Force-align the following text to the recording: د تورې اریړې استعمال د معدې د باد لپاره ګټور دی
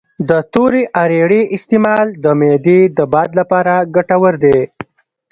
د 0.29 0.31
تورې 0.53 0.83
اریړې 1.03 1.41
استعمال 1.55 2.07
د 2.23 2.25
معدې 2.39 2.79
د 2.97 2.99
باد 3.13 3.29
لپاره 3.39 3.73
ګټور 3.95 4.33
دی 4.43 4.59